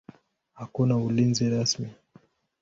Hakuna 0.53 0.97
ulinzi 0.97 1.49
rasmi. 1.49 1.89